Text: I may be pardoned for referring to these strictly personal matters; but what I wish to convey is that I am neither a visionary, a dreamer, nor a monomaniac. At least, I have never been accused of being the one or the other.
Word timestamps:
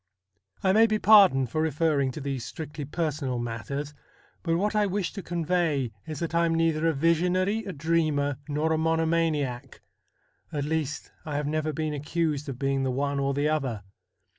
I 0.63 0.73
may 0.73 0.87
be 0.87 0.97
pardoned 0.97 1.51
for 1.51 1.61
referring 1.61 2.09
to 2.13 2.19
these 2.19 2.43
strictly 2.43 2.85
personal 2.85 3.37
matters; 3.37 3.93
but 4.41 4.57
what 4.57 4.75
I 4.75 4.87
wish 4.87 5.13
to 5.13 5.21
convey 5.21 5.91
is 6.07 6.17
that 6.21 6.33
I 6.33 6.47
am 6.47 6.55
neither 6.55 6.87
a 6.87 6.93
visionary, 6.93 7.59
a 7.65 7.71
dreamer, 7.71 8.37
nor 8.49 8.73
a 8.73 8.79
monomaniac. 8.79 9.81
At 10.51 10.65
least, 10.65 11.11
I 11.23 11.35
have 11.35 11.45
never 11.45 11.71
been 11.71 11.93
accused 11.93 12.49
of 12.49 12.57
being 12.57 12.81
the 12.81 12.89
one 12.89 13.19
or 13.19 13.35
the 13.35 13.47
other. 13.49 13.83